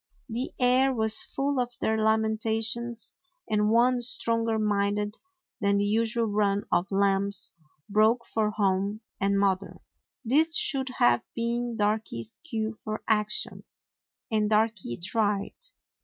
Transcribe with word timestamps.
The 0.27 0.51
air 0.59 0.91
was 0.91 1.21
full 1.21 1.59
of 1.59 1.77
their 1.79 1.95
lamentations, 2.01 3.13
and 3.47 3.69
one 3.69 4.01
stronger 4.01 4.57
minded 4.57 5.17
than 5.59 5.77
the 5.77 5.85
usual 5.85 6.25
run 6.25 6.63
of 6.71 6.87
lambs 6.89 7.53
broke 7.87 8.25
for 8.25 8.49
home 8.49 9.01
and 9.19 9.37
mother. 9.37 9.79
This 10.25 10.57
should 10.57 10.89
have 10.97 11.21
been 11.35 11.77
Darky's 11.77 12.39
cue 12.43 12.79
for 12.83 13.03
action, 13.07 13.63
and 14.31 14.49
Darky 14.49 14.97
tried. 14.97 15.53